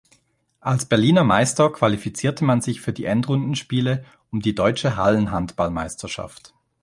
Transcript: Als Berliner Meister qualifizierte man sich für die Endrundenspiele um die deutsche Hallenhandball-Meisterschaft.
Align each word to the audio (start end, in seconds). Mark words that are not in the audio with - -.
Als 0.61 0.85
Berliner 0.85 1.23
Meister 1.23 1.69
qualifizierte 1.71 2.43
man 2.43 2.61
sich 2.61 2.81
für 2.81 2.91
die 2.91 3.05
Endrundenspiele 3.05 4.03
um 4.31 4.39
die 4.39 4.55
deutsche 4.55 4.95
Hallenhandball-Meisterschaft. 4.97 6.55